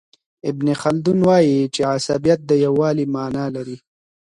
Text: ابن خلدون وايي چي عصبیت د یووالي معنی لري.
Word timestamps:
ابن 0.49 0.67
خلدون 0.81 1.19
وايي 1.27 1.57
چي 1.73 1.81
عصبیت 1.93 2.39
د 2.45 2.51
یووالي 2.65 3.05
معنی 3.13 3.45
لري. 3.55 3.77